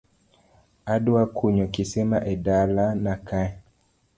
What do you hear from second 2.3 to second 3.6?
e dala na kae